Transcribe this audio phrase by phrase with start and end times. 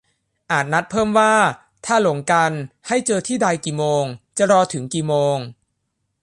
[0.51, 1.33] -อาจนัดเพิ่มว่า
[1.85, 2.51] ถ้าหลงกัน
[2.87, 4.03] ให้เจอที่ใดกี่โมง
[4.37, 5.37] จะรอถึงกี่โมง